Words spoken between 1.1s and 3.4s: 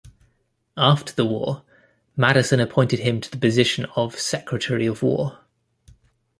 the war, Madison appointed him to the